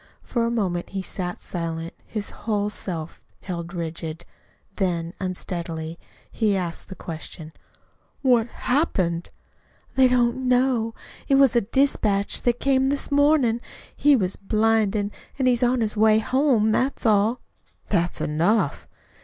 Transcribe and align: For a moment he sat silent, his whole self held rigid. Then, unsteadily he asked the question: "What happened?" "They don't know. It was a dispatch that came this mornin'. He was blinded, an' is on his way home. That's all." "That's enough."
For 0.23 0.45
a 0.47 0.49
moment 0.49 0.89
he 0.89 1.03
sat 1.03 1.41
silent, 1.43 1.93
his 2.07 2.31
whole 2.31 2.71
self 2.71 3.21
held 3.41 3.71
rigid. 3.71 4.25
Then, 4.77 5.13
unsteadily 5.19 5.99
he 6.31 6.57
asked 6.57 6.89
the 6.89 6.95
question: 6.95 7.51
"What 8.23 8.47
happened?" 8.47 9.29
"They 9.95 10.07
don't 10.07 10.47
know. 10.47 10.95
It 11.27 11.35
was 11.35 11.55
a 11.55 11.61
dispatch 11.61 12.41
that 12.41 12.59
came 12.59 12.89
this 12.89 13.11
mornin'. 13.11 13.61
He 13.95 14.15
was 14.15 14.37
blinded, 14.37 15.11
an' 15.37 15.45
is 15.45 15.61
on 15.61 15.81
his 15.81 15.95
way 15.95 16.17
home. 16.17 16.71
That's 16.71 17.05
all." 17.05 17.39
"That's 17.89 18.19
enough." 18.19 18.87